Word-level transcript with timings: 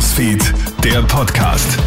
Newsfeed, 0.00 0.54
der 0.82 1.02
Podcast. 1.02 1.78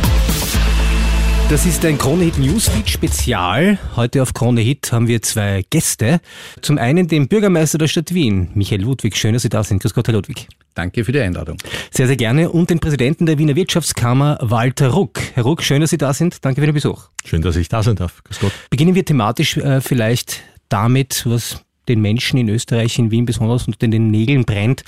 Das 1.50 1.66
ist 1.66 1.84
ein 1.84 1.98
Kronehit 1.98 2.38
Newsfeed 2.38 2.88
Spezial. 2.88 3.80
Heute 3.96 4.22
auf 4.22 4.36
Kronehit 4.36 4.92
haben 4.92 5.08
wir 5.08 5.24
zwei 5.24 5.64
Gäste. 5.72 6.22
Zum 6.62 6.78
einen 6.78 7.08
den 7.08 7.28
Bürgermeister 7.28 7.80
der 7.80 7.88
Stadt 7.88 8.14
Wien, 8.14 8.52
Michael 8.54 8.84
Ludwig. 8.84 9.18
Schön, 9.18 9.34
dass 9.34 9.42
Sie 9.42 9.50
da 9.50 9.64
sind. 9.64 9.82
Grüß 9.82 9.96
Gott, 9.96 10.06
Herr 10.08 10.14
Ludwig. 10.14 10.48
Danke 10.76 11.04
für 11.04 11.12
die 11.12 11.22
Einladung. 11.22 11.58
Sehr, 11.90 12.06
sehr 12.06 12.16
gerne. 12.16 12.52
Und 12.52 12.70
den 12.70 12.80
Präsidenten 12.80 13.26
der 13.26 13.40
Wiener 13.40 13.56
Wirtschaftskammer, 13.56 14.38
Walter 14.42 14.90
Ruck. 14.90 15.20
Herr 15.34 15.42
Ruck, 15.42 15.64
schön, 15.64 15.82
dass 15.82 15.90
Sie 15.90 15.98
da 15.98 16.14
sind. 16.14 16.46
Danke 16.46 16.62
für 16.62 16.68
den 16.68 16.76
Besuch. 16.76 17.08
Schön, 17.26 17.42
dass 17.42 17.56
ich 17.56 17.68
da 17.68 17.82
sein 17.82 17.96
darf. 17.96 18.24
Grüß 18.26 18.42
Gott. 18.42 18.52
Beginnen 18.70 18.94
wir 18.94 19.06
thematisch 19.06 19.58
äh, 19.58 19.82
vielleicht 19.82 20.42
damit, 20.70 21.24
was 21.26 21.64
den 21.88 22.02
Menschen 22.02 22.38
in 22.38 22.50
Österreich, 22.50 22.98
in 23.00 23.12
Wien 23.12 23.26
besonders 23.26 23.68
unter 23.68 23.88
den 23.88 24.10
Nägeln 24.12 24.46
brennt. 24.46 24.84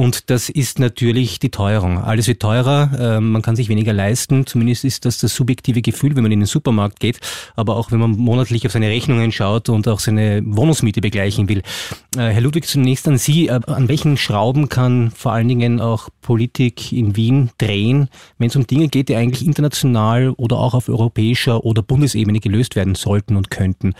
Und 0.00 0.30
das 0.30 0.48
ist 0.48 0.78
natürlich 0.78 1.40
die 1.40 1.50
Teuerung. 1.50 1.98
Alles 1.98 2.26
wird 2.26 2.40
teurer, 2.40 2.90
äh, 2.98 3.20
man 3.20 3.42
kann 3.42 3.54
sich 3.54 3.68
weniger 3.68 3.92
leisten. 3.92 4.46
Zumindest 4.46 4.82
ist 4.82 5.04
das 5.04 5.18
das 5.18 5.34
subjektive 5.34 5.82
Gefühl, 5.82 6.16
wenn 6.16 6.22
man 6.22 6.32
in 6.32 6.40
den 6.40 6.46
Supermarkt 6.46 7.00
geht. 7.00 7.20
Aber 7.54 7.76
auch 7.76 7.92
wenn 7.92 7.98
man 7.98 8.12
monatlich 8.12 8.64
auf 8.64 8.72
seine 8.72 8.88
Rechnungen 8.88 9.30
schaut 9.30 9.68
und 9.68 9.86
auch 9.88 10.00
seine 10.00 10.40
Wohnungsmiete 10.46 11.02
begleichen 11.02 11.50
will. 11.50 11.58
Äh, 12.16 12.30
Herr 12.30 12.40
Ludwig, 12.40 12.66
zunächst 12.66 13.06
an 13.08 13.18
Sie. 13.18 13.48
Äh, 13.48 13.60
an 13.66 13.88
welchen 13.90 14.16
Schrauben 14.16 14.70
kann 14.70 15.10
vor 15.10 15.32
allen 15.32 15.48
Dingen 15.48 15.82
auch 15.82 16.08
Politik 16.22 16.92
in 16.92 17.16
Wien 17.16 17.50
drehen, 17.58 18.08
wenn 18.38 18.48
es 18.48 18.56
um 18.56 18.66
Dinge 18.66 18.88
geht, 18.88 19.10
die 19.10 19.16
eigentlich 19.16 19.44
international 19.44 20.30
oder 20.30 20.56
auch 20.56 20.72
auf 20.72 20.88
europäischer 20.88 21.62
oder 21.66 21.82
Bundesebene 21.82 22.40
gelöst 22.40 22.74
werden 22.74 22.94
sollten 22.94 23.36
und 23.36 23.50
könnten? 23.50 23.92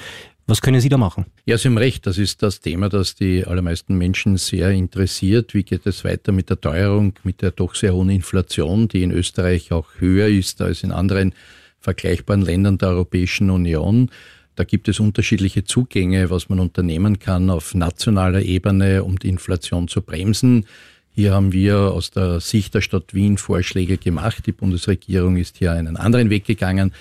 Was 0.51 0.63
können 0.63 0.81
Sie 0.81 0.89
da 0.89 0.99
machen? 0.99 1.27
Ja, 1.47 1.57
Sie 1.57 1.69
haben 1.69 1.79
recht. 1.79 2.09
Das 2.09 2.19
ist 2.19 2.43
das 2.43 2.59
Thema, 2.59 2.89
das 2.89 3.15
die 3.15 3.45
allermeisten 3.45 3.97
Menschen 3.97 4.37
sehr 4.37 4.73
interessiert. 4.73 5.55
Wie 5.55 5.63
geht 5.63 5.87
es 5.87 6.03
weiter 6.03 6.33
mit 6.33 6.51
der 6.51 6.61
Teuerung, 6.61 7.13
mit 7.23 7.41
der 7.41 7.53
doch 7.53 7.77
sehr 7.77 7.95
hohen 7.95 8.11
Inflation, 8.11 8.89
die 8.89 9.05
in 9.05 9.13
Österreich 9.13 9.71
auch 9.71 9.87
höher 10.01 10.27
ist 10.27 10.61
als 10.61 10.83
in 10.83 10.91
anderen 10.91 11.35
vergleichbaren 11.79 12.43
Ländern 12.43 12.79
der 12.79 12.89
Europäischen 12.89 13.49
Union? 13.49 14.11
Da 14.57 14.65
gibt 14.65 14.89
es 14.89 14.99
unterschiedliche 14.99 15.63
Zugänge, 15.63 16.31
was 16.31 16.49
man 16.49 16.59
unternehmen 16.59 17.21
kann 17.21 17.49
auf 17.49 17.77
nationaler 17.77 18.43
Ebene, 18.43 19.05
um 19.05 19.21
die 19.21 19.29
Inflation 19.29 19.87
zu 19.87 20.03
bremsen. 20.03 20.67
Hier 21.15 21.33
haben 21.33 21.53
wir 21.53 21.93
aus 21.93 22.11
der 22.11 22.41
Sicht 22.41 22.75
der 22.75 22.81
Stadt 22.81 23.15
Wien 23.15 23.39
Vorschläge 23.39 23.99
gemacht. 23.99 24.45
Die 24.47 24.53
Bundesregierung 24.53 25.37
ist 25.37 25.59
hier 25.59 25.71
einen 25.71 25.97
anderen 25.97 26.29
Weg 26.29 26.45
gegangen. 26.45 26.93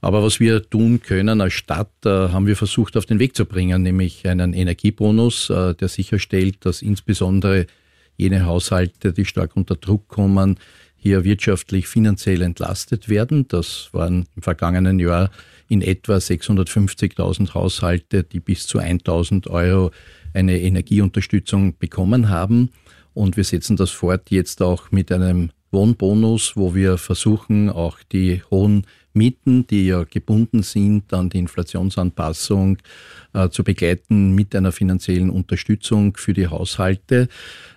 Aber 0.00 0.22
was 0.22 0.40
wir 0.40 0.68
tun 0.68 1.00
können 1.00 1.40
als 1.40 1.54
Stadt, 1.54 1.90
äh, 2.04 2.08
haben 2.08 2.46
wir 2.46 2.56
versucht 2.56 2.96
auf 2.96 3.06
den 3.06 3.18
Weg 3.18 3.36
zu 3.36 3.46
bringen, 3.46 3.82
nämlich 3.82 4.26
einen 4.28 4.52
Energiebonus, 4.52 5.50
äh, 5.50 5.74
der 5.74 5.88
sicherstellt, 5.88 6.64
dass 6.64 6.82
insbesondere 6.82 7.66
jene 8.16 8.46
Haushalte, 8.46 9.12
die 9.12 9.24
stark 9.24 9.56
unter 9.56 9.76
Druck 9.76 10.08
kommen, 10.08 10.58
hier 10.96 11.24
wirtschaftlich 11.24 11.86
finanziell 11.86 12.42
entlastet 12.42 13.08
werden. 13.08 13.46
Das 13.48 13.90
waren 13.92 14.26
im 14.34 14.42
vergangenen 14.42 14.98
Jahr 14.98 15.30
in 15.68 15.82
etwa 15.82 16.16
650.000 16.16 17.54
Haushalte, 17.54 18.24
die 18.24 18.40
bis 18.40 18.66
zu 18.66 18.78
1.000 18.78 19.48
Euro 19.48 19.90
eine 20.34 20.60
Energieunterstützung 20.60 21.78
bekommen 21.78 22.28
haben. 22.28 22.70
Und 23.14 23.36
wir 23.36 23.44
setzen 23.44 23.76
das 23.76 23.90
fort 23.90 24.30
jetzt 24.30 24.60
auch 24.62 24.90
mit 24.90 25.10
einem 25.10 25.50
Wohnbonus, 25.76 26.56
wo 26.56 26.74
wir 26.74 26.96
versuchen, 26.96 27.68
auch 27.68 27.98
die 28.10 28.42
hohen 28.50 28.86
Mieten, 29.12 29.66
die 29.66 29.88
ja 29.88 30.04
gebunden 30.04 30.62
sind 30.62 31.12
an 31.12 31.28
die 31.28 31.38
Inflationsanpassung, 31.38 32.78
äh, 33.34 33.50
zu 33.50 33.62
begleiten 33.62 34.34
mit 34.34 34.56
einer 34.56 34.72
finanziellen 34.72 35.28
Unterstützung 35.28 36.16
für 36.16 36.32
die 36.32 36.46
Haushalte. 36.46 37.28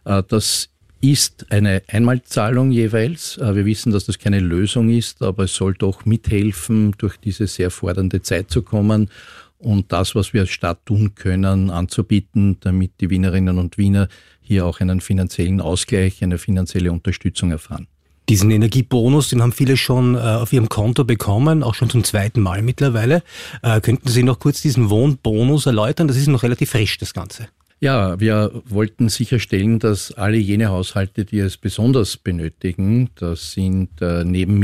Äh, 0.05 0.23
das 0.29 0.69
ist 1.01 1.45
eine 1.49 1.81
Einmalzahlung 1.87 2.71
jeweils. 2.71 3.37
Äh, 3.37 3.53
wir 3.55 3.65
wissen, 3.65 3.91
dass 3.91 4.05
das 4.05 4.17
keine 4.17 4.39
Lösung 4.39 4.89
ist, 4.89 5.21
aber 5.21 5.43
es 5.43 5.55
soll 5.55 5.73
doch 5.73 6.05
mithelfen, 6.05 6.95
durch 6.97 7.17
diese 7.17 7.47
sehr 7.47 7.69
fordernde 7.69 8.21
Zeit 8.21 8.49
zu 8.49 8.61
kommen 8.61 9.09
und 9.57 9.91
das, 9.91 10.15
was 10.15 10.33
wir 10.33 10.41
als 10.41 10.51
Stadt 10.51 10.85
tun 10.85 11.15
können, 11.15 11.69
anzubieten, 11.69 12.57
damit 12.61 12.91
die 13.01 13.09
Wienerinnen 13.09 13.57
und 13.57 13.77
Wiener 13.77 14.07
hier 14.41 14.65
auch 14.65 14.79
einen 14.79 15.01
finanziellen 15.01 15.61
Ausgleich, 15.61 16.23
eine 16.23 16.37
finanzielle 16.37 16.91
Unterstützung 16.91 17.51
erfahren. 17.51 17.87
Diesen 18.29 18.51
Energiebonus, 18.51 19.29
den 19.29 19.41
haben 19.41 19.51
viele 19.51 19.75
schon 19.75 20.13
äh, 20.13 20.19
auf 20.19 20.53
ihrem 20.53 20.69
Konto 20.69 21.03
bekommen, 21.03 21.63
auch 21.63 21.73
schon 21.73 21.89
zum 21.89 22.03
zweiten 22.03 22.41
Mal 22.41 22.61
mittlerweile. 22.61 23.23
Äh, 23.63 23.81
könnten 23.81 24.07
Sie 24.07 24.21
noch 24.21 24.37
kurz 24.37 24.61
diesen 24.61 24.91
Wohnbonus 24.91 25.65
erläutern? 25.65 26.07
Das 26.07 26.15
ist 26.15 26.27
noch 26.27 26.43
relativ 26.43 26.69
frisch, 26.69 26.99
das 26.99 27.15
Ganze. 27.15 27.47
Ja, 27.79 28.19
wir 28.19 28.51
wollten 28.65 29.09
sicherstellen, 29.09 29.79
dass 29.79 30.11
alle 30.11 30.37
jene 30.37 30.67
Haushalte, 30.67 31.25
die 31.25 31.39
es 31.39 31.57
besonders 31.57 32.17
benötigen, 32.17 33.09
das 33.15 33.53
sind 33.53 34.01
äh, 34.01 34.23
neben 34.23 34.61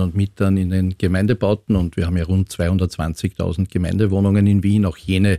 und 0.00 0.16
Mietern 0.16 0.56
in 0.56 0.70
den 0.70 0.98
Gemeindebauten 0.98 1.76
und 1.76 1.96
wir 1.96 2.06
haben 2.06 2.16
ja 2.16 2.24
rund 2.24 2.48
220.000 2.48 3.70
Gemeindewohnungen 3.70 4.46
in 4.46 4.64
Wien, 4.64 4.86
auch 4.86 4.96
jene, 4.96 5.38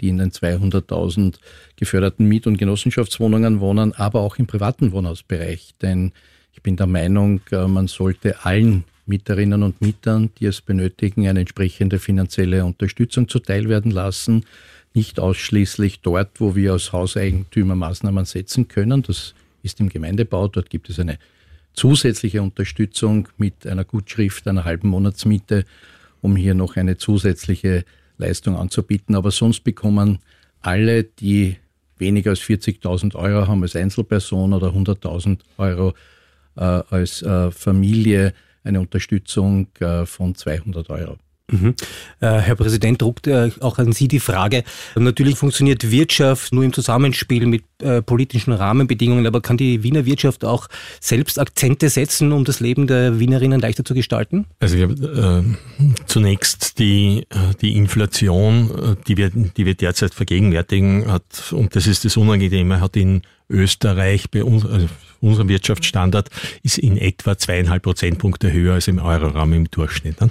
die 0.00 0.08
in 0.08 0.18
den 0.18 0.30
200.000 0.30 1.36
geförderten 1.74 2.28
Miet- 2.28 2.46
und 2.46 2.58
Genossenschaftswohnungen 2.58 3.58
wohnen, 3.58 3.92
aber 3.92 4.20
auch 4.20 4.36
im 4.36 4.46
privaten 4.46 4.92
Wohnhausbereich. 4.92 5.74
Denn 5.80 6.12
ich 6.52 6.62
bin 6.62 6.76
der 6.76 6.86
Meinung, 6.86 7.40
äh, 7.50 7.66
man 7.66 7.88
sollte 7.88 8.44
allen 8.44 8.84
Mieterinnen 9.06 9.62
und 9.62 9.80
Mietern, 9.80 10.30
die 10.38 10.46
es 10.46 10.60
benötigen, 10.60 11.26
eine 11.26 11.40
entsprechende 11.40 11.98
finanzielle 11.98 12.64
Unterstützung 12.64 13.28
zuteil 13.28 13.68
werden 13.68 13.90
lassen. 13.90 14.44
Nicht 14.94 15.18
ausschließlich 15.18 16.00
dort, 16.00 16.40
wo 16.40 16.54
wir 16.54 16.72
als 16.72 16.92
Hauseigentümer 16.92 17.74
Maßnahmen 17.74 18.24
setzen 18.24 18.68
können. 18.68 19.02
Das 19.02 19.34
ist 19.62 19.80
im 19.80 19.88
Gemeindebau. 19.88 20.48
Dort 20.48 20.70
gibt 20.70 20.88
es 20.90 20.98
eine 20.98 21.18
zusätzliche 21.72 22.42
Unterstützung 22.42 23.28
mit 23.38 23.66
einer 23.66 23.84
Gutschrift 23.84 24.46
einer 24.46 24.64
halben 24.64 24.88
Monatsmiete, 24.88 25.64
um 26.20 26.36
hier 26.36 26.54
noch 26.54 26.76
eine 26.76 26.96
zusätzliche 26.96 27.84
Leistung 28.18 28.56
anzubieten. 28.56 29.14
Aber 29.14 29.30
sonst 29.30 29.60
bekommen 29.64 30.18
alle, 30.60 31.04
die 31.04 31.56
weniger 31.98 32.30
als 32.30 32.40
40.000 32.40 33.14
Euro 33.14 33.48
haben 33.48 33.62
als 33.62 33.74
Einzelperson 33.74 34.52
oder 34.52 34.68
100.000 34.68 35.38
Euro 35.56 35.94
als 36.54 37.22
äh, 37.22 37.50
Familie 37.50 38.34
eine 38.64 38.80
Unterstützung 38.80 39.68
äh, 39.80 40.06
von 40.06 40.34
200 40.34 40.90
Euro. 40.90 41.18
Mhm. 41.52 41.74
Äh, 42.20 42.38
Herr 42.38 42.56
Präsident, 42.56 43.02
druckt 43.02 43.26
äh, 43.26 43.50
auch 43.60 43.78
an 43.78 43.92
Sie 43.92 44.08
die 44.08 44.20
Frage. 44.20 44.64
Natürlich 44.96 45.36
funktioniert 45.36 45.90
Wirtschaft 45.90 46.52
nur 46.52 46.64
im 46.64 46.72
Zusammenspiel 46.72 47.46
mit 47.46 47.64
äh, 47.82 48.00
politischen 48.00 48.52
Rahmenbedingungen, 48.52 49.26
aber 49.26 49.42
kann 49.42 49.56
die 49.56 49.82
Wiener 49.82 50.06
Wirtschaft 50.06 50.44
auch 50.44 50.68
selbst 51.00 51.38
Akzente 51.38 51.90
setzen, 51.90 52.32
um 52.32 52.44
das 52.44 52.60
Leben 52.60 52.86
der 52.86 53.18
Wienerinnen 53.18 53.60
leichter 53.60 53.84
zu 53.84 53.92
gestalten? 53.92 54.46
Also 54.60 54.76
wir, 54.76 54.90
äh, 54.90 55.42
zunächst 56.06 56.78
die, 56.78 57.26
äh, 57.28 57.54
die 57.60 57.76
Inflation, 57.76 58.70
äh, 58.70 58.96
die 59.06 59.16
wir, 59.18 59.30
die 59.30 59.66
wir 59.66 59.74
derzeit 59.74 60.14
vergegenwärtigen, 60.14 61.10
hat, 61.10 61.52
und 61.52 61.76
das 61.76 61.86
ist 61.86 62.04
das 62.04 62.16
Unangenehme, 62.16 62.80
hat 62.80 62.96
in 62.96 63.22
Österreich 63.52 64.30
bei 64.30 64.44
uns, 64.44 64.64
also 64.66 64.88
unserem 65.22 65.48
Wirtschaftsstandard 65.48 66.28
ist 66.62 66.78
in 66.78 66.98
etwa 66.98 67.38
zweieinhalb 67.38 67.84
Prozentpunkte 67.84 68.52
höher 68.52 68.74
als 68.74 68.88
im 68.88 68.98
Euroraum 68.98 69.52
im 69.52 69.70
Durchschnitt. 69.70 70.20
Ne? 70.20 70.30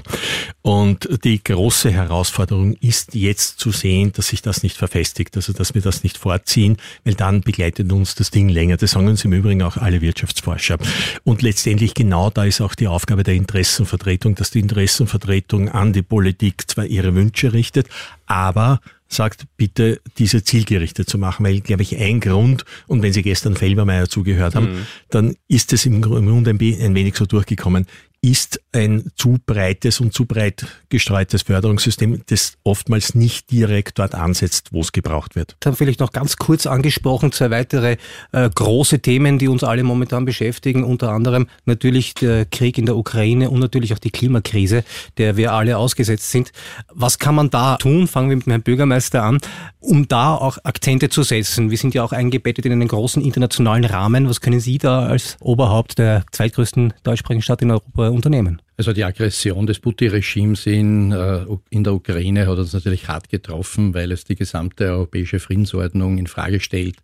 Und 0.61 1.07
die 1.23 1.41
große 1.41 1.91
Herausforderung 1.91 2.73
ist 2.81 3.15
jetzt 3.15 3.59
zu 3.59 3.71
sehen, 3.71 4.11
dass 4.11 4.27
sich 4.27 4.41
das 4.41 4.63
nicht 4.63 4.75
verfestigt, 4.75 5.35
also 5.37 5.53
dass 5.53 5.73
wir 5.73 5.81
das 5.81 6.03
nicht 6.03 6.17
vorziehen, 6.17 6.77
weil 7.05 7.13
dann 7.13 7.41
begleitet 7.41 7.91
uns 7.91 8.15
das 8.15 8.31
Ding 8.31 8.49
länger. 8.49 8.77
Das 8.77 8.91
sagen 8.91 9.07
uns 9.07 9.23
im 9.23 9.33
Übrigen 9.33 9.61
auch 9.61 9.77
alle 9.77 10.01
Wirtschaftsforscher. 10.01 10.77
Und 11.23 11.41
letztendlich 11.41 11.93
genau 11.93 12.29
da 12.29 12.43
ist 12.43 12.59
auch 12.59 12.75
die 12.75 12.87
Aufgabe 12.87 13.23
der 13.23 13.35
Interessenvertretung, 13.35 14.35
dass 14.35 14.51
die 14.51 14.59
Interessenvertretung 14.59 15.69
an 15.69 15.93
die 15.93 16.01
Politik 16.01 16.69
zwar 16.69 16.85
ihre 16.85 17.15
Wünsche 17.15 17.53
richtet, 17.53 17.87
aber 18.25 18.81
sagt, 19.13 19.45
bitte 19.57 20.01
diese 20.17 20.43
zielgerichtet 20.43 21.09
zu 21.09 21.17
machen, 21.17 21.45
weil, 21.45 21.61
glaube 21.61 21.81
ich, 21.83 21.97
ein 21.97 22.19
Grund, 22.19 22.65
und 22.87 23.01
wenn 23.01 23.13
Sie 23.13 23.21
gestern 23.21 23.55
Felbermeier 23.55 24.07
zugehört 24.07 24.55
haben, 24.55 24.71
mhm. 24.71 24.87
dann 25.09 25.35
ist 25.47 25.73
es 25.73 25.85
im 25.85 26.01
Grunde 26.01 26.51
ein 26.51 26.59
wenig 26.95 27.15
so 27.15 27.25
durchgekommen 27.25 27.85
ist 28.23 28.61
ein 28.71 29.11
zu 29.15 29.39
breites 29.47 29.99
und 29.99 30.13
zu 30.13 30.25
breit 30.25 30.67
gestreutes 30.89 31.41
Förderungssystem, 31.41 32.21
das 32.27 32.53
oftmals 32.63 33.15
nicht 33.15 33.49
direkt 33.49 33.97
dort 33.97 34.13
ansetzt, 34.13 34.69
wo 34.71 34.81
es 34.81 34.91
gebraucht 34.91 35.35
wird. 35.35 35.55
Dann 35.61 35.75
vielleicht 35.75 35.99
noch 35.99 36.11
ganz 36.11 36.37
kurz 36.37 36.67
angesprochen, 36.67 37.31
zwei 37.31 37.49
weitere 37.49 37.97
äh, 38.31 38.47
große 38.47 38.99
Themen, 38.99 39.39
die 39.39 39.47
uns 39.47 39.63
alle 39.63 39.83
momentan 39.83 40.25
beschäftigen, 40.25 40.83
unter 40.83 41.09
anderem 41.09 41.47
natürlich 41.65 42.13
der 42.13 42.45
Krieg 42.45 42.77
in 42.77 42.85
der 42.85 42.95
Ukraine 42.95 43.49
und 43.49 43.59
natürlich 43.59 43.91
auch 43.91 43.99
die 43.99 44.11
Klimakrise, 44.11 44.83
der 45.17 45.35
wir 45.35 45.53
alle 45.53 45.77
ausgesetzt 45.77 46.29
sind. 46.29 46.51
Was 46.93 47.17
kann 47.17 47.33
man 47.33 47.49
da 47.49 47.77
tun? 47.77 48.07
Fangen 48.07 48.29
wir 48.29 48.35
mit 48.35 48.45
dem 48.45 48.51
Herrn 48.51 48.61
Bürgermeister 48.61 49.23
an, 49.23 49.39
um 49.79 50.07
da 50.07 50.35
auch 50.35 50.59
Akzente 50.63 51.09
zu 51.09 51.23
setzen. 51.23 51.71
Wir 51.71 51.77
sind 51.77 51.95
ja 51.95 52.03
auch 52.03 52.11
eingebettet 52.11 52.67
in 52.67 52.71
einen 52.71 52.87
großen 52.87 53.23
internationalen 53.23 53.85
Rahmen. 53.85 54.29
Was 54.29 54.41
können 54.41 54.59
Sie 54.59 54.77
da 54.77 55.07
als 55.07 55.37
Oberhaupt 55.39 55.97
der 55.97 56.23
zweitgrößten 56.31 56.93
deutschsprachigen 57.03 57.41
Stadt 57.41 57.63
in 57.63 57.71
Europa 57.71 58.10
unternehmen? 58.11 58.61
Also 58.77 58.93
die 58.93 59.03
Aggression 59.03 59.67
des 59.67 59.79
Putin-Regimes 59.79 60.65
in, 60.65 61.11
äh, 61.11 61.45
in 61.69 61.83
der 61.83 61.93
Ukraine 61.93 62.47
hat 62.47 62.57
uns 62.57 62.73
natürlich 62.73 63.07
hart 63.07 63.29
getroffen, 63.29 63.93
weil 63.93 64.11
es 64.11 64.23
die 64.23 64.35
gesamte 64.35 64.85
europäische 64.85 65.39
Friedensordnung 65.39 66.17
in 66.17 66.27
Frage 66.27 66.59
stellt. 66.59 66.97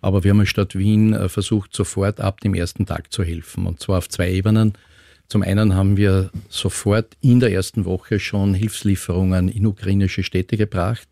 Aber 0.00 0.24
wir 0.24 0.30
haben 0.30 0.40
in 0.40 0.46
Stadt 0.46 0.76
Wien 0.76 1.12
äh, 1.14 1.28
versucht, 1.28 1.74
sofort 1.74 2.20
ab 2.20 2.40
dem 2.40 2.54
ersten 2.54 2.86
Tag 2.86 3.12
zu 3.12 3.22
helfen. 3.22 3.66
Und 3.66 3.80
zwar 3.80 3.98
auf 3.98 4.08
zwei 4.08 4.32
Ebenen. 4.32 4.74
Zum 5.28 5.42
einen 5.42 5.74
haben 5.74 5.96
wir 5.96 6.30
sofort 6.48 7.16
in 7.20 7.40
der 7.40 7.52
ersten 7.52 7.84
Woche 7.84 8.18
schon 8.18 8.54
Hilfslieferungen 8.54 9.48
in 9.48 9.66
ukrainische 9.66 10.22
Städte 10.22 10.56
gebracht 10.56 11.08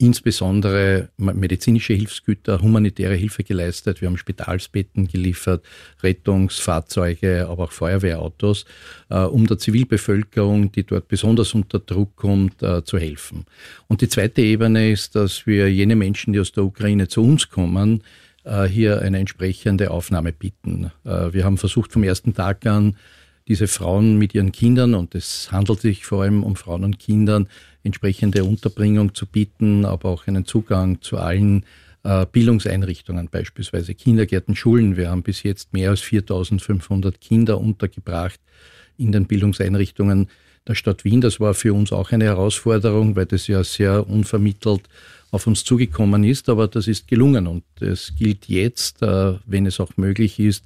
insbesondere 0.00 1.10
medizinische 1.18 1.92
Hilfsgüter, 1.92 2.62
humanitäre 2.62 3.14
Hilfe 3.14 3.44
geleistet. 3.44 4.00
Wir 4.00 4.08
haben 4.08 4.16
Spitalsbetten 4.16 5.06
geliefert, 5.06 5.62
Rettungsfahrzeuge, 6.02 7.46
aber 7.46 7.64
auch 7.64 7.72
Feuerwehrautos, 7.72 8.64
äh, 9.10 9.18
um 9.18 9.46
der 9.46 9.58
Zivilbevölkerung, 9.58 10.72
die 10.72 10.84
dort 10.84 11.08
besonders 11.08 11.52
unter 11.52 11.80
Druck 11.80 12.16
kommt, 12.16 12.62
äh, 12.62 12.82
zu 12.82 12.98
helfen. 12.98 13.44
Und 13.88 14.00
die 14.00 14.08
zweite 14.08 14.40
Ebene 14.40 14.90
ist, 14.90 15.16
dass 15.16 15.46
wir 15.46 15.70
jene 15.70 15.96
Menschen, 15.96 16.32
die 16.32 16.40
aus 16.40 16.52
der 16.52 16.64
Ukraine 16.64 17.08
zu 17.08 17.22
uns 17.22 17.50
kommen, 17.50 18.02
äh, 18.44 18.64
hier 18.64 19.02
eine 19.02 19.18
entsprechende 19.18 19.90
Aufnahme 19.90 20.32
bieten. 20.32 20.90
Äh, 21.04 21.34
wir 21.34 21.44
haben 21.44 21.58
versucht 21.58 21.92
vom 21.92 22.04
ersten 22.04 22.34
Tag 22.34 22.64
an, 22.64 22.96
diese 23.50 23.66
Frauen 23.66 24.16
mit 24.16 24.32
ihren 24.32 24.52
Kindern, 24.52 24.94
und 24.94 25.16
es 25.16 25.50
handelt 25.50 25.80
sich 25.80 26.06
vor 26.06 26.22
allem 26.22 26.44
um 26.44 26.54
Frauen 26.54 26.84
und 26.84 27.00
Kindern, 27.00 27.48
entsprechende 27.82 28.44
Unterbringung 28.44 29.12
zu 29.12 29.26
bieten, 29.26 29.84
aber 29.84 30.08
auch 30.10 30.28
einen 30.28 30.44
Zugang 30.46 31.02
zu 31.02 31.18
allen 31.18 31.64
äh, 32.04 32.26
Bildungseinrichtungen, 32.30 33.28
beispielsweise 33.28 33.96
Kindergärten, 33.96 34.54
Schulen. 34.54 34.96
Wir 34.96 35.10
haben 35.10 35.24
bis 35.24 35.42
jetzt 35.42 35.72
mehr 35.72 35.90
als 35.90 35.98
4500 35.98 37.20
Kinder 37.20 37.60
untergebracht 37.60 38.38
in 38.96 39.10
den 39.10 39.26
Bildungseinrichtungen 39.26 40.28
der 40.68 40.76
Stadt 40.76 41.04
Wien. 41.04 41.20
Das 41.20 41.40
war 41.40 41.54
für 41.54 41.74
uns 41.74 41.92
auch 41.92 42.12
eine 42.12 42.26
Herausforderung, 42.26 43.16
weil 43.16 43.26
das 43.26 43.48
ja 43.48 43.64
sehr 43.64 44.08
unvermittelt 44.08 44.82
auf 45.32 45.48
uns 45.48 45.64
zugekommen 45.64 46.22
ist, 46.22 46.48
aber 46.48 46.68
das 46.68 46.86
ist 46.86 47.08
gelungen 47.08 47.48
und 47.48 47.64
es 47.80 48.14
gilt 48.16 48.46
jetzt, 48.46 49.02
äh, 49.02 49.34
wenn 49.44 49.66
es 49.66 49.80
auch 49.80 49.96
möglich 49.96 50.38
ist, 50.38 50.64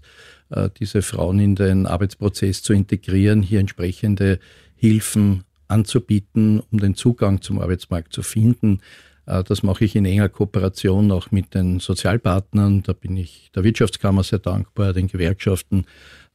diese 0.78 1.02
Frauen 1.02 1.40
in 1.40 1.54
den 1.56 1.86
Arbeitsprozess 1.86 2.62
zu 2.62 2.72
integrieren, 2.74 3.42
hier 3.42 3.60
entsprechende 3.60 4.38
Hilfen 4.76 5.44
anzubieten, 5.68 6.62
um 6.70 6.78
den 6.78 6.94
Zugang 6.94 7.40
zum 7.40 7.60
Arbeitsmarkt 7.60 8.12
zu 8.12 8.22
finden. 8.22 8.80
Äh, 9.26 9.44
das 9.44 9.62
mache 9.62 9.84
ich 9.84 9.96
in 9.96 10.04
enger 10.04 10.28
Kooperation 10.28 11.10
auch 11.12 11.30
mit 11.30 11.54
den 11.54 11.80
Sozialpartnern. 11.80 12.82
Da 12.82 12.92
bin 12.92 13.16
ich 13.16 13.50
der 13.54 13.64
Wirtschaftskammer 13.64 14.22
sehr 14.22 14.38
dankbar, 14.38 14.92
den 14.92 15.08
Gewerkschaften, 15.08 15.86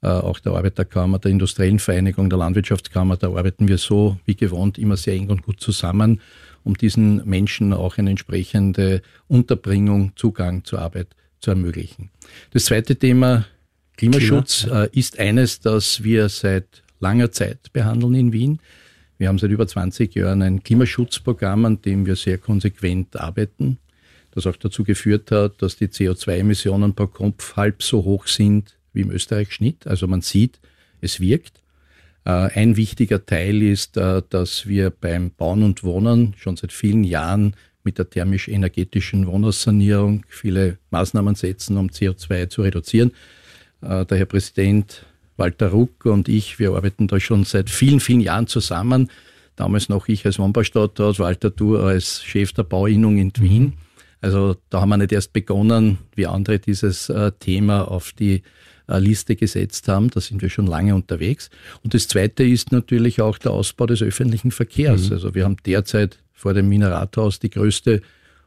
äh, 0.01 0.07
auch 0.07 0.39
der 0.39 0.53
Arbeiterkammer, 0.53 1.19
der 1.19 1.31
Industriellen 1.31 1.79
Vereinigung, 1.79 2.29
der 2.29 2.39
Landwirtschaftskammer. 2.39 3.17
Da 3.17 3.27
arbeiten 3.27 3.67
wir 3.67 3.77
so 3.77 4.17
wie 4.25 4.35
gewohnt 4.35 4.77
immer 4.77 4.97
sehr 4.97 5.13
eng 5.13 5.29
und 5.29 5.43
gut 5.43 5.59
zusammen, 5.59 6.21
um 6.63 6.75
diesen 6.75 7.27
Menschen 7.27 7.73
auch 7.73 7.97
eine 7.97 8.09
entsprechende 8.09 9.01
Unterbringung, 9.27 10.13
Zugang 10.15 10.63
zur 10.65 10.79
Arbeit 10.79 11.07
zu 11.39 11.51
ermöglichen. 11.51 12.09
Das 12.51 12.65
zweite 12.65 12.97
Thema 12.97 13.45
Klimaschutz 13.99 14.61
Klima. 14.61 14.83
Äh, 14.85 14.89
ist 14.93 15.19
eines, 15.19 15.59
das 15.59 16.03
wir 16.03 16.29
seit 16.29 16.83
langer 17.01 17.31
Zeit 17.31 17.73
behandeln 17.73 18.15
in 18.15 18.31
Wien. 18.31 18.59
Wir 19.17 19.27
haben 19.27 19.37
seit 19.37 19.51
über 19.51 19.67
20 19.67 20.15
Jahren 20.15 20.41
ein 20.41 20.63
Klimaschutzprogramm, 20.63 21.65
an 21.65 21.81
dem 21.81 22.05
wir 22.05 22.15
sehr 22.15 22.37
konsequent 22.37 23.19
arbeiten, 23.19 23.77
das 24.31 24.47
auch 24.47 24.55
dazu 24.55 24.85
geführt 24.85 25.31
hat, 25.31 25.61
dass 25.61 25.75
die 25.75 25.87
CO2-Emissionen 25.87 26.95
pro 26.95 27.07
Kopf 27.07 27.57
halb 27.57 27.83
so 27.83 28.05
hoch 28.05 28.27
sind 28.27 28.77
wie 28.93 29.01
im 29.01 29.11
Österreich-Schnitt. 29.11 29.85
Also 29.85 30.07
man 30.07 30.21
sieht, 30.21 30.61
es 31.01 31.19
wirkt. 31.19 31.61
Äh, 32.23 32.31
ein 32.31 32.77
wichtiger 32.77 33.25
Teil 33.25 33.61
ist, 33.61 33.97
äh, 33.97 34.21
dass 34.29 34.65
wir 34.65 34.91
beim 34.91 35.31
Bauen 35.31 35.61
und 35.61 35.83
Wohnen 35.83 36.35
schon 36.37 36.55
seit 36.55 36.71
vielen 36.71 37.03
Jahren 37.03 37.53
mit 37.83 37.97
der 37.97 38.09
thermisch-energetischen 38.09 39.27
Wohnhaussanierung 39.27 40.23
viele 40.29 40.77
Maßnahmen 40.91 41.35
setzen, 41.35 41.75
um 41.75 41.87
CO2 41.87 42.47
zu 42.47 42.61
reduzieren. 42.61 43.11
Äh, 43.81 44.05
der 44.05 44.17
Herr 44.17 44.25
Präsident 44.25 45.05
Walter 45.37 45.69
Ruck 45.69 46.05
und 46.05 46.27
ich, 46.27 46.59
wir 46.59 46.71
arbeiten 46.71 47.07
da 47.07 47.19
schon 47.19 47.45
seit 47.45 47.69
vielen, 47.69 47.99
vielen 47.99 48.19
Jahren 48.19 48.47
zusammen. 48.47 49.09
Damals 49.55 49.89
noch 49.89 50.07
ich 50.07 50.25
als 50.25 50.39
Wohnbaustadtrat, 50.39 51.19
Walter 51.19 51.49
du 51.49 51.77
als 51.77 52.23
Chef 52.23 52.53
der 52.53 52.63
Bauinnung 52.63 53.17
in 53.17 53.31
Wien. 53.39 53.73
Also 54.21 54.57
da 54.69 54.81
haben 54.81 54.89
wir 54.89 54.97
nicht 54.97 55.13
erst 55.13 55.33
begonnen, 55.33 55.97
wie 56.15 56.27
andere 56.27 56.59
dieses 56.59 57.09
äh, 57.09 57.31
Thema 57.39 57.89
auf 57.89 58.11
die 58.11 58.43
äh, 58.87 58.99
Liste 58.99 59.35
gesetzt 59.35 59.87
haben. 59.87 60.09
Da 60.09 60.19
sind 60.19 60.41
wir 60.41 60.49
schon 60.49 60.67
lange 60.67 60.93
unterwegs. 60.93 61.49
Und 61.83 61.93
das 61.93 62.07
Zweite 62.07 62.43
ist 62.43 62.71
natürlich 62.71 63.21
auch 63.21 63.37
der 63.37 63.51
Ausbau 63.51 63.85
des 63.85 64.01
öffentlichen 64.01 64.51
Verkehrs. 64.51 65.07
Mhm. 65.07 65.13
Also 65.13 65.35
wir 65.35 65.45
haben 65.45 65.57
derzeit 65.65 66.19
vor 66.33 66.53
dem 66.53 66.69
Wiener 66.69 66.91
Rathaus 66.91 67.39
die 67.39 67.49
größte 67.49 68.01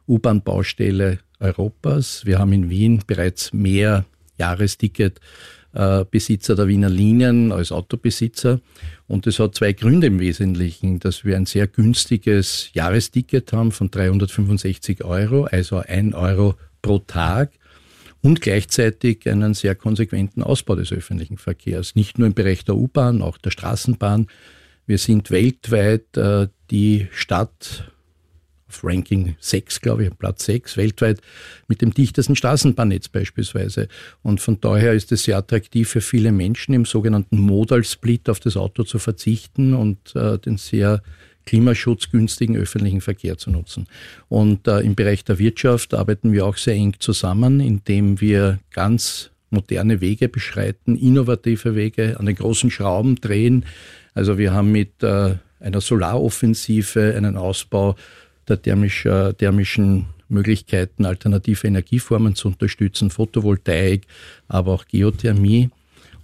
U-Bahn-Baustelle 0.07 1.19
Europas. 1.39 2.25
Wir 2.25 2.39
haben 2.39 2.53
in 2.53 2.69
Wien 2.69 3.01
bereits 3.07 3.51
mehr 3.53 4.05
Jahresticket 4.43 5.19
äh, 5.73 6.05
Besitzer 6.09 6.55
der 6.55 6.67
Wiener 6.67 6.89
Linien 6.89 7.51
als 7.51 7.71
Autobesitzer. 7.71 8.59
Und 9.07 9.27
es 9.27 9.39
hat 9.39 9.55
zwei 9.55 9.73
Gründe 9.73 10.07
im 10.07 10.19
Wesentlichen, 10.19 10.99
dass 10.99 11.25
wir 11.25 11.35
ein 11.35 11.45
sehr 11.45 11.67
günstiges 11.67 12.69
Jahresticket 12.73 13.51
haben 13.53 13.71
von 13.71 13.89
365 13.89 15.03
Euro, 15.03 15.45
also 15.45 15.77
ein 15.77 16.13
Euro 16.13 16.55
pro 16.81 16.99
Tag 16.99 17.51
und 18.21 18.41
gleichzeitig 18.41 19.29
einen 19.29 19.53
sehr 19.53 19.75
konsequenten 19.75 20.43
Ausbau 20.43 20.75
des 20.75 20.91
öffentlichen 20.91 21.37
Verkehrs. 21.37 21.95
Nicht 21.95 22.19
nur 22.19 22.27
im 22.27 22.33
Bereich 22.33 22.63
der 22.65 22.75
U-Bahn, 22.75 23.21
auch 23.21 23.37
der 23.37 23.51
Straßenbahn. 23.51 24.27
Wir 24.85 24.97
sind 24.97 25.31
weltweit 25.31 26.17
äh, 26.17 26.47
die 26.69 27.07
Stadt 27.11 27.92
Ranking 28.83 29.35
6, 29.39 29.81
glaube 29.81 30.05
ich, 30.05 30.17
Platz 30.17 30.45
6 30.45 30.77
weltweit 30.77 31.21
mit 31.67 31.81
dem 31.81 31.93
dichtesten 31.93 32.35
Straßenbahnnetz 32.35 33.09
beispielsweise. 33.09 33.87
Und 34.21 34.41
von 34.41 34.59
daher 34.61 34.93
ist 34.93 35.11
es 35.11 35.23
sehr 35.23 35.37
attraktiv 35.37 35.89
für 35.89 36.01
viele 36.01 36.31
Menschen 36.31 36.73
im 36.73 36.85
sogenannten 36.85 37.39
Modal 37.39 37.83
Split 37.83 38.29
auf 38.29 38.39
das 38.39 38.57
Auto 38.57 38.83
zu 38.83 38.99
verzichten 38.99 39.73
und 39.73 40.15
äh, 40.15 40.37
den 40.39 40.57
sehr 40.57 41.01
klimaschutzgünstigen 41.45 42.55
öffentlichen 42.55 43.01
Verkehr 43.01 43.37
zu 43.37 43.51
nutzen. 43.51 43.87
Und 44.29 44.67
äh, 44.67 44.79
im 44.79 44.95
Bereich 44.95 45.23
der 45.23 45.39
Wirtschaft 45.39 45.93
arbeiten 45.93 46.31
wir 46.31 46.45
auch 46.45 46.57
sehr 46.57 46.75
eng 46.75 46.95
zusammen, 46.99 47.59
indem 47.59 48.21
wir 48.21 48.59
ganz 48.71 49.29
moderne 49.49 50.01
Wege 50.01 50.29
beschreiten, 50.29 50.95
innovative 50.95 51.75
Wege 51.75 52.19
an 52.19 52.25
den 52.25 52.35
großen 52.35 52.71
Schrauben 52.71 53.15
drehen. 53.15 53.65
Also 54.13 54.37
wir 54.37 54.53
haben 54.53 54.71
mit 54.71 55.03
äh, 55.03 55.35
einer 55.59 55.81
Solaroffensive 55.81 57.13
einen 57.15 57.37
Ausbau 57.37 57.95
der 58.47 58.61
thermisch, 58.61 59.05
äh, 59.05 59.33
thermischen 59.33 60.05
Möglichkeiten, 60.29 61.05
alternative 61.05 61.67
Energieformen 61.67 62.35
zu 62.35 62.49
unterstützen, 62.49 63.09
Photovoltaik, 63.09 64.07
aber 64.47 64.73
auch 64.73 64.85
Geothermie. 64.85 65.69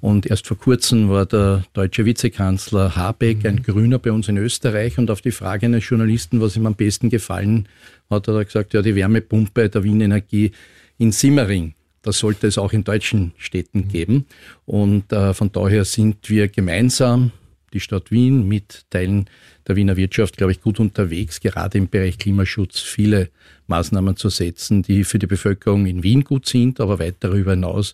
Und 0.02 0.26
erst 0.26 0.48
vor 0.48 0.58
kurzem 0.58 1.10
war 1.10 1.26
der 1.26 1.64
deutsche 1.74 2.06
Vizekanzler 2.06 2.96
Habeck, 2.96 3.46
ein 3.46 3.64
Grüner 3.64 4.00
bei 4.00 4.12
uns 4.12 4.30
in 4.30 4.38
Österreich, 4.38 4.98
und 4.98 5.12
auf 5.12 5.22
die 5.22 5.32
Frage 5.32 5.66
eines 5.66 5.88
Journalisten, 5.88 6.40
was 6.40 6.56
ihm 6.56 6.66
am 6.66 6.76
besten 6.76 7.10
gefallen 7.10 7.68
hat, 8.10 8.28
hat 8.28 8.36
er 8.36 8.46
gesagt, 8.46 8.74
ja, 8.74 8.82
die 8.82 8.96
Wärmepumpe 8.96 9.70
der 9.70 9.84
Wien 9.84 10.02
Energie 10.02 10.52
in 10.98 11.12
Simmering. 11.12 11.74
Das 12.02 12.20
sollte 12.20 12.48
es 12.48 12.58
auch 12.58 12.72
in 12.72 12.86
deutschen 12.86 13.34
Städten 13.38 13.90
geben. 13.90 14.26
Und 14.66 15.12
äh, 15.12 15.34
von 15.34 15.52
daher 15.52 15.84
sind 15.84 16.30
wir 16.30 16.48
gemeinsam 16.48 17.32
die 17.74 17.80
Stadt 17.80 18.12
Wien 18.12 18.48
mit 18.48 18.86
Teilen 18.90 19.30
der 19.68 19.76
Wiener 19.76 19.98
Wirtschaft, 19.98 20.38
glaube 20.38 20.52
ich, 20.52 20.62
gut 20.62 20.80
unterwegs, 20.80 21.40
gerade 21.40 21.78
im 21.78 21.90
Bereich 21.90 22.18
Klimaschutz 22.18 22.80
viele 22.80 23.30
Maßnahmen 23.68 24.16
zu 24.16 24.30
setzen, 24.30 24.82
die 24.82 25.04
für 25.04 25.20
die 25.20 25.28
Bevölkerung 25.28 25.86
in 25.86 26.04
Wien 26.04 26.24
gut 26.24 26.48
sind, 26.48 26.80
aber 26.80 27.00
weit 27.00 27.18
darüber 27.20 27.52
hinaus 27.52 27.94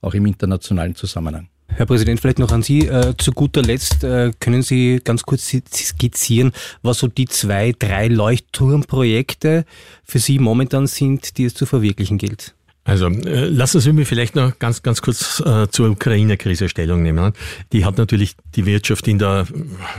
auch 0.00 0.14
im 0.14 0.26
internationalen 0.26 0.94
Zusammenhang. 0.94 1.48
Herr 1.68 1.86
Präsident, 1.86 2.20
vielleicht 2.20 2.38
noch 2.38 2.52
an 2.52 2.62
Sie. 2.62 2.86
Äh, 2.86 3.14
zu 3.18 3.32
guter 3.32 3.60
Letzt 3.60 4.02
äh, 4.02 4.32
können 4.40 4.62
Sie 4.62 5.00
ganz 5.04 5.24
kurz 5.24 5.48
skizzieren, 5.48 6.52
was 6.82 7.00
so 7.00 7.06
die 7.06 7.26
zwei, 7.26 7.74
drei 7.78 8.08
Leuchtturmprojekte 8.08 9.66
für 10.02 10.18
Sie 10.18 10.38
momentan 10.38 10.86
sind, 10.86 11.36
die 11.36 11.44
es 11.44 11.54
zu 11.54 11.66
verwirklichen 11.66 12.18
gilt? 12.18 12.55
Also 12.86 13.08
äh, 13.08 13.48
lassen 13.48 13.80
Sie 13.80 13.92
mich 13.92 14.06
vielleicht 14.06 14.36
noch 14.36 14.58
ganz, 14.60 14.82
ganz 14.82 15.02
kurz 15.02 15.40
äh, 15.44 15.68
zur 15.68 15.90
Ukraine-Krise 15.90 16.68
Stellung 16.68 17.02
nehmen. 17.02 17.32
Die 17.72 17.84
hat 17.84 17.98
natürlich 17.98 18.36
die 18.54 18.64
Wirtschaft 18.64 19.08
in 19.08 19.18
der, 19.18 19.44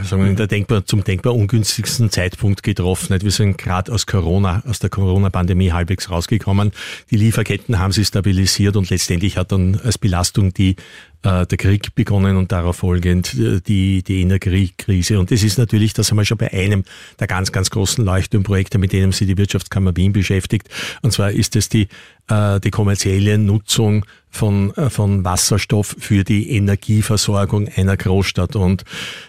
sagen 0.04 0.24
wir, 0.24 0.30
in 0.30 0.38
der 0.38 0.48
denkbar, 0.48 0.86
zum 0.86 1.04
denkbar 1.04 1.36
ungünstigsten 1.36 2.10
Zeitpunkt 2.10 2.64
getroffen. 2.64 3.22
Wir 3.22 3.32
sind 3.32 3.58
gerade 3.58 3.92
aus 3.92 4.06
Corona, 4.06 4.64
aus 4.66 4.80
der 4.80 4.90
Corona-Pandemie 4.90 5.74
halbwegs 5.74 6.10
rausgekommen. 6.10 6.72
Die 7.12 7.18
Lieferketten 7.18 7.78
haben 7.78 7.92
sich 7.92 8.08
stabilisiert 8.08 8.78
und 8.78 8.90
letztendlich 8.90 9.38
hat 9.38 9.52
dann 9.52 9.80
als 9.84 9.98
Belastung 9.98 10.54
die 10.54 10.78
äh, 11.28 11.46
der 11.46 11.58
Krieg 11.58 11.94
begonnen 11.94 12.38
und 12.38 12.52
darauf 12.52 12.78
folgend 12.78 13.34
äh, 13.34 13.60
die, 13.60 14.02
die 14.02 14.22
Energiekrise. 14.22 15.20
Und 15.20 15.32
das 15.32 15.44
ist 15.44 15.58
natürlich, 15.58 15.94
das 15.94 16.10
haben 16.10 16.18
wir 16.18 16.26
schon 16.26 16.38
bei 16.38 16.52
einem 16.54 16.84
der 17.20 17.28
ganz, 17.28 17.52
ganz 17.52 17.70
großen 17.70 18.04
Leuchtturmprojekte, 18.04 18.78
mit 18.78 18.94
denen 18.94 19.12
sich 19.12 19.28
die 19.28 19.38
Wirtschaftskammer 19.38 19.96
Wien 19.98 20.14
beschäftigt. 20.14 20.70
Und 21.02 21.12
zwar 21.12 21.32
ist 21.32 21.56
es 21.56 21.68
die, 21.68 21.90
äh, 22.30 22.60
die 22.62 22.72
kommerzielle 22.72 23.38
Nutzung 23.38 24.06
von, 24.30 24.76
äh, 24.76 24.90
von 24.90 25.24
Wasserstoff 25.24 25.96
für 26.00 26.24
die 26.24 26.52
Energieversorgung 26.52 27.70
einer 27.76 27.98
Großstadt. 27.98 28.56
Und 28.56 28.84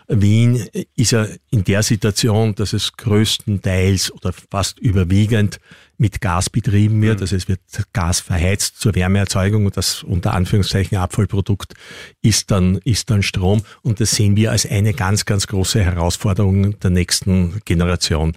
Wien 0.09 0.67
ist 0.97 1.13
ja 1.13 1.27
in 1.51 1.65
der 1.65 1.83
Situation, 1.83 2.55
dass 2.55 2.73
es 2.73 2.93
größtenteils 2.93 4.13
oder 4.13 4.33
fast 4.51 4.79
überwiegend 4.79 5.59
mit 5.99 6.21
Gas 6.21 6.49
betrieben 6.49 7.03
wird. 7.03 7.17
Mhm. 7.17 7.23
Also 7.23 7.37
es 7.37 7.49
wird 7.49 7.61
Gas 7.93 8.21
verheizt 8.21 8.81
zur 8.81 8.95
Wärmeerzeugung 8.95 9.67
und 9.67 9.77
das 9.77 10.05
unter 10.05 10.33
Anführungszeichen 10.33 10.97
Abfallprodukt 10.97 11.75
ist 12.23 12.51
dann, 12.51 12.77
ist 12.85 13.11
dann 13.11 13.23
Strom. 13.23 13.63
Und 13.83 14.01
das 14.01 14.13
sehen 14.13 14.37
wir 14.37 14.53
als 14.53 14.65
eine 14.65 14.95
ganz, 14.95 15.27
ganz 15.27 15.49
große 15.49 15.85
Herausforderung 15.85 16.79
der 16.79 16.91
nächsten 16.91 17.61
Generation. 17.65 18.37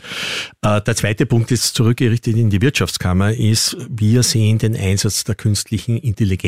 Äh, 0.64 0.82
der 0.82 0.96
zweite 0.96 1.28
Punkt 1.28 1.52
ist 1.52 1.76
zurückgerichtet 1.76 2.36
in 2.36 2.50
die 2.50 2.62
Wirtschaftskammer 2.62 3.34
ist, 3.34 3.78
wir 3.90 4.24
sehen 4.24 4.58
den 4.58 4.76
Einsatz 4.76 5.24
der 5.24 5.36
künstlichen 5.36 5.98
Intelligenz 5.98 6.42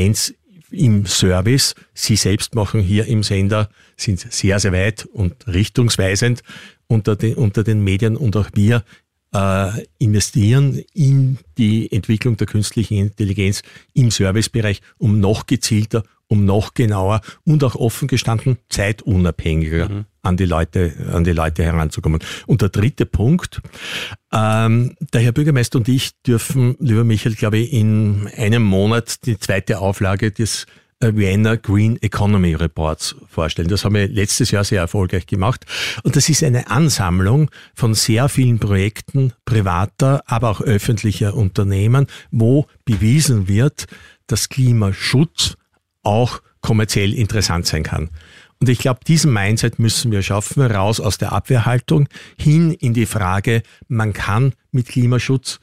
im 0.72 1.06
Service. 1.06 1.76
Sie 1.94 2.16
selbst 2.16 2.56
machen 2.56 2.82
hier 2.82 3.06
im 3.06 3.24
Sender, 3.24 3.70
sind 3.96 4.20
sehr, 4.20 4.60
sehr 4.60 4.74
weit 4.74 5.06
und 5.06 5.48
richtungsweisend 5.48 6.42
unter 6.88 7.16
den, 7.16 7.36
unter 7.36 7.64
den 7.64 7.84
Medien 7.84 8.18
und 8.18 8.36
auch 8.36 8.50
wir 8.54 8.84
äh, 9.34 9.86
investieren 10.00 10.84
in 10.94 11.38
die 11.58 11.92
Entwicklung 11.92 12.38
der 12.38 12.48
künstlichen 12.48 12.98
Intelligenz 12.98 13.64
im 13.94 14.12
Servicebereich, 14.12 14.82
um 14.98 15.20
noch 15.20 15.46
gezielter, 15.46 16.04
um 16.34 16.46
noch 16.46 16.74
genauer 16.74 17.22
und 17.46 17.64
auch 17.64 17.76
offen 17.76 18.08
gestanden 18.08 18.58
zeitunabhängiger 18.68 19.88
mhm. 19.88 20.06
an 20.24 20.36
die 20.36 20.46
Leute, 20.46 20.92
an 21.14 21.24
die 21.24 21.32
Leute 21.32 21.64
heranzukommen. 21.64 22.22
Und 22.48 22.64
der 22.64 22.70
dritte 22.70 23.06
Punkt, 23.06 23.62
ähm, 24.34 24.96
der 25.14 25.22
Herr 25.22 25.32
Bürgermeister 25.32 25.78
und 25.78 25.88
ich 25.88 26.20
dürfen, 26.24 26.76
lieber 26.80 27.04
Michael, 27.04 27.36
glaube 27.36 27.60
ich, 27.60 27.72
in 27.72 28.28
einem 28.36 28.64
Monat 28.64 29.28
die 29.28 29.38
zweite 29.38 29.78
Auflage 29.78 30.32
des 30.32 30.66
Vienna 31.00 31.56
Green 31.56 32.02
Economy 32.02 32.56
Reports 32.56 33.16
vorstellen. 33.28 33.68
Das 33.68 33.86
haben 33.86 33.94
wir 33.94 34.08
letztes 34.08 34.50
Jahr 34.52 34.64
sehr 34.64 34.82
erfolgreich 34.82 35.28
gemacht. 35.28 35.66
Und 36.04 36.16
das 36.16 36.30
ist 36.30 36.44
eine 36.44 36.72
Ansammlung 36.72 37.52
von 37.76 37.94
sehr 37.94 38.28
vielen 38.30 38.58
Projekten 38.58 39.34
privater, 39.46 40.24
aber 40.26 40.50
auch 40.50 40.62
öffentlicher 40.62 41.36
Unternehmen, 41.36 42.08
wo 42.32 42.66
bewiesen 42.86 43.48
wird, 43.48 43.86
dass 44.26 44.50
Klimaschutz 44.50 45.58
auch 46.04 46.42
kommerziell 46.62 47.14
interessant 47.14 47.66
sein 47.66 47.84
kann. 47.84 48.10
Und 48.60 48.70
ich 48.70 48.80
glaube, 48.80 49.02
diesen 49.06 49.34
Mindset 49.34 49.80
müssen 49.80 50.12
wir 50.12 50.22
schaffen, 50.22 50.62
raus 50.62 51.00
aus 51.02 51.18
der 51.18 51.34
Abwehrhaltung 51.34 52.08
hin 52.38 52.72
in 52.72 52.94
die 52.94 53.06
Frage, 53.06 53.62
man 53.90 54.14
kann 54.14 54.54
mit 54.72 54.88
Klimaschutz 54.88 55.60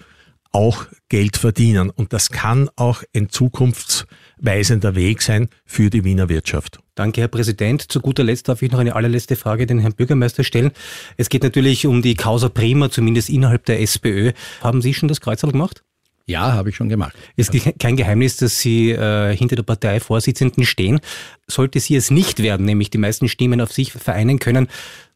auch 0.52 0.86
Geld 1.08 1.36
verdienen. 1.36 1.90
Und 1.90 2.12
das 2.12 2.30
kann 2.30 2.68
auch 2.76 3.02
ein 3.14 3.28
zukunftsweisender 3.28 4.94
Weg 4.94 5.22
sein 5.22 5.48
für 5.64 5.90
die 5.90 6.04
Wiener 6.04 6.28
Wirtschaft. 6.28 6.80
Danke, 6.94 7.22
Herr 7.22 7.28
Präsident. 7.28 7.90
Zu 7.90 8.00
guter 8.00 8.24
Letzt 8.24 8.48
darf 8.48 8.60
ich 8.62 8.70
noch 8.70 8.80
eine 8.80 8.94
allerletzte 8.94 9.36
Frage 9.36 9.66
den 9.66 9.78
Herrn 9.78 9.94
Bürgermeister 9.94 10.44
stellen. 10.44 10.72
Es 11.16 11.28
geht 11.28 11.42
natürlich 11.42 11.86
um 11.86 12.02
die 12.02 12.14
Causa 12.14 12.48
Prima, 12.48 12.90
zumindest 12.90 13.30
innerhalb 13.30 13.64
der 13.64 13.80
SPÖ. 13.80 14.32
Haben 14.60 14.82
Sie 14.82 14.92
schon 14.92 15.08
das 15.08 15.20
Kreuzerl 15.20 15.52
gemacht? 15.52 15.82
Ja, 16.30 16.52
habe 16.52 16.68
ich 16.68 16.76
schon 16.76 16.88
gemacht. 16.88 17.16
Es 17.36 17.48
ist 17.48 17.78
kein 17.80 17.96
Geheimnis, 17.96 18.36
dass 18.36 18.60
Sie 18.60 18.92
äh, 18.92 19.36
hinter 19.36 19.56
der 19.56 19.64
Parteivorsitzenden 19.64 20.64
stehen. 20.64 21.00
Sollte 21.48 21.80
sie 21.80 21.96
es 21.96 22.12
nicht 22.12 22.40
werden, 22.40 22.66
nämlich 22.66 22.88
die 22.90 22.98
meisten 22.98 23.26
Stimmen 23.26 23.60
auf 23.60 23.72
sich 23.72 23.92
vereinen 23.92 24.38
können, 24.38 24.68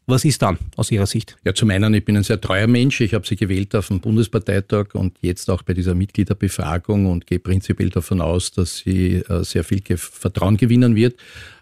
was 0.07 0.23
ist 0.23 0.41
dann 0.41 0.57
aus 0.75 0.91
Ihrer 0.91 1.07
Sicht? 1.07 1.35
Ja, 1.43 1.53
zum 1.53 1.69
einen, 1.71 1.93
ich 1.93 2.05
bin 2.05 2.15
ein 2.15 2.23
sehr 2.23 2.39
treuer 2.39 2.67
Mensch. 2.67 3.01
Ich 3.01 3.13
habe 3.13 3.25
Sie 3.25 3.35
gewählt 3.35 3.75
auf 3.75 3.87
dem 3.87 3.99
Bundesparteitag 3.99 4.93
und 4.93 5.17
jetzt 5.21 5.49
auch 5.49 5.63
bei 5.63 5.73
dieser 5.73 5.95
Mitgliederbefragung 5.95 7.07
und 7.07 7.25
gehe 7.25 7.39
prinzipiell 7.39 7.89
davon 7.89 8.21
aus, 8.21 8.51
dass 8.51 8.77
sie 8.77 9.15
äh, 9.15 9.43
sehr 9.43 9.63
viel 9.63 9.81
Vertrauen 9.97 10.57
gewinnen 10.57 10.95
wird. 10.95 11.15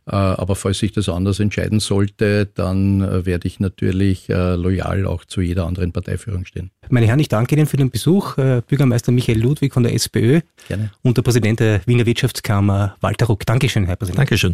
Äh, 0.06 0.16
aber 0.16 0.56
falls 0.56 0.80
sich 0.80 0.92
das 0.92 1.08
anders 1.08 1.40
entscheiden 1.40 1.80
sollte, 1.80 2.50
dann 2.54 3.02
äh, 3.02 3.26
werde 3.26 3.48
ich 3.48 3.62
natürlich 3.62 4.28
loyal 4.28 5.06
auch 5.06 5.26
zu 5.26 5.42
jeder 5.42 5.66
anderen 5.66 5.92
Parteiführung 5.92 6.46
stehen. 6.46 6.72
Meine 6.90 7.08
Herren, 7.08 7.20
ich 7.20 7.30
danke 7.30 7.56
Ihnen 7.56 7.66
für 7.66 7.78
den 7.78 7.90
Besuch. 7.90 8.36
Bürgermeister 8.36 9.12
Michael 9.12 9.40
Ludwig 9.40 9.74
von 9.74 9.84
der 9.84 9.94
SPÖ 9.94 10.42
Gerne. 10.68 10.92
und 11.02 11.18
der 11.18 11.22
Präsident 11.22 11.60
der 11.60 11.82
Wiener 11.86 12.06
Wirtschaftskammer 12.06 12.98
Walter 13.00 13.28
Ruck. 13.28 13.46
Dankeschön, 13.46 13.86
Herr 13.86 13.96
Präsident. 13.96 14.20
Dankeschön. 14.20 14.54